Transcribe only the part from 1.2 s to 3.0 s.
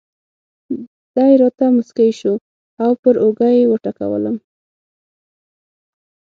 راته مسکی شو او